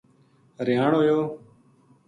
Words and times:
حریان 0.59 0.91
ہویو 0.95 1.19